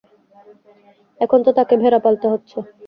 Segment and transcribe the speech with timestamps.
[1.19, 2.57] এখন তো তাকে ভেড়া পালতে হচ্ছে।